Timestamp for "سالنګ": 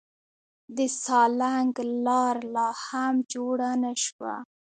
1.03-1.73